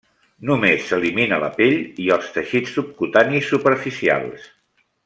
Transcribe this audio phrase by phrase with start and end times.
[0.49, 4.53] Només s'elimina la pell i els teixits subcutanis superficials.